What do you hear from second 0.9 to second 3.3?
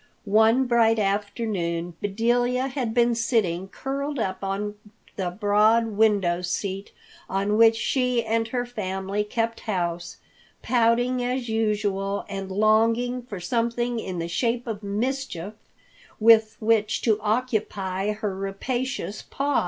afternoon Bedelia had been